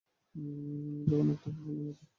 যা 1.07 1.15
অনেকটা 1.15 1.49
ফুটবলের 1.53 1.83
মত। 1.87 1.99